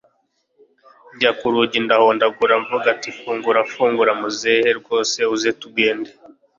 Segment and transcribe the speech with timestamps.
[1.15, 6.09] njya kurugi ndahondagura mvuga nti fungura fungura muzehe rwose uze tugende